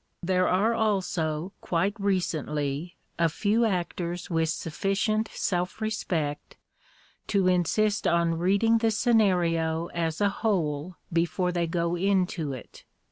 There 0.23 0.47
are 0.47 0.73
also, 0.73 1.51
quite 1.61 1.93
recently, 1.99 2.95
a 3.19 3.29
few 3.29 3.65
actors 3.65 4.31
with 4.31 4.49
sufficient 4.49 5.29
self 5.31 5.79
respect 5.79 6.57
to 7.27 7.47
insist 7.47 8.07
on 8.07 8.39
read 8.39 8.63
ing 8.63 8.79
the 8.79 8.89
scenario 8.89 9.89
as 9.93 10.19
a 10.19 10.29
whole 10.41 10.95
before 11.13 11.51
they 11.51 11.67
go 11.67 11.95
into 11.95 12.51
it. 12.51 12.83